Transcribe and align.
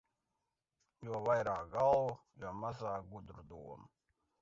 Jo 1.09 1.19
vairāk 1.27 1.69
galvu, 1.77 2.09
jo 2.47 2.57
mazāk 2.65 3.09
gudru 3.15 3.51
domu. 3.57 3.83